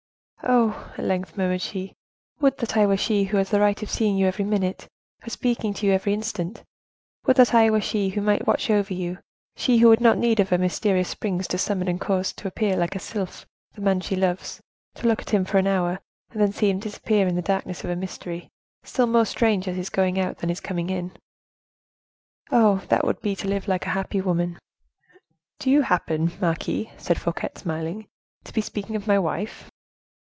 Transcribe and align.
"Oh!" 0.43 0.91
at 0.97 1.05
length 1.05 1.37
murmured 1.37 1.61
she, 1.61 1.93
"would 2.39 2.57
that 2.57 2.75
I 2.75 2.87
were 2.87 2.97
she 2.97 3.25
who 3.25 3.37
has 3.37 3.51
the 3.51 3.59
right 3.59 3.81
of 3.83 3.91
seeing 3.91 4.17
you 4.17 4.25
every 4.25 4.43
minute, 4.43 4.87
of 5.23 5.31
speaking 5.31 5.71
to 5.75 5.85
you 5.85 5.93
every 5.93 6.15
instant! 6.15 6.63
would 7.27 7.37
that 7.37 7.53
I 7.53 7.69
were 7.69 7.79
she 7.79 8.09
who 8.09 8.21
might 8.21 8.47
watch 8.47 8.67
over 8.71 8.91
you, 8.91 9.19
she 9.55 9.77
who 9.77 9.87
would 9.89 9.99
have 9.99 10.15
no 10.15 10.19
need 10.19 10.39
of 10.39 10.49
mysterious 10.51 11.09
springs 11.09 11.47
to 11.49 11.59
summon 11.59 11.87
and 11.87 12.01
cause 12.01 12.33
to 12.33 12.47
appear, 12.47 12.75
like 12.75 12.95
a 12.95 12.99
sylph, 12.99 13.45
the 13.75 13.81
man 13.81 14.01
she 14.01 14.15
loves, 14.15 14.59
to 14.95 15.07
look 15.07 15.21
at 15.21 15.29
him 15.29 15.45
for 15.45 15.59
an 15.59 15.67
hour, 15.67 16.01
and 16.31 16.41
then 16.41 16.51
see 16.51 16.71
him 16.71 16.79
disappear 16.79 17.27
in 17.27 17.35
the 17.35 17.41
darkness 17.43 17.83
of 17.83 17.91
a 17.91 17.95
mystery, 17.95 18.49
still 18.83 19.07
more 19.07 19.27
strange 19.27 19.67
at 19.67 19.75
his 19.75 19.91
going 19.91 20.19
out 20.19 20.39
than 20.39 20.49
at 20.49 20.53
his 20.53 20.59
coming 20.59 20.89
in. 20.89 21.11
Oh! 22.51 22.83
that 22.89 23.05
would 23.05 23.21
be 23.21 23.35
to 23.35 23.47
live 23.47 23.67
like 23.67 23.85
a 23.85 23.89
happy 23.91 24.19
woman!" 24.19 24.57
"Do 25.59 25.69
you 25.69 25.83
happen, 25.83 26.31
marquise," 26.41 26.87
said 26.97 27.21
Fouquet, 27.21 27.49
smiling, 27.57 28.07
"to 28.43 28.51
be 28.51 28.61
speaking 28.61 28.95
of 28.95 29.05
my 29.07 29.19
wife?" 29.19 29.69